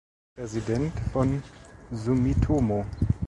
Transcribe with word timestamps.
Präsident 0.33 0.93
von 1.13 1.43
Sumitomo. 1.91 2.87